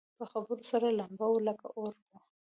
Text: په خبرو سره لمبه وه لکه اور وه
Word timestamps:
په 0.17 0.25
خبرو 0.31 0.63
سره 0.71 0.87
لمبه 0.99 1.25
وه 1.29 1.39
لکه 1.47 1.67
اور 1.79 1.93
وه 2.09 2.19